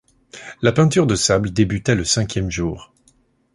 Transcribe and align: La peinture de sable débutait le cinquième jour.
La 0.63 0.71
peinture 0.71 1.05
de 1.05 1.13
sable 1.13 1.51
débutait 1.51 1.93
le 1.93 2.05
cinquième 2.05 2.49
jour. 2.49 2.91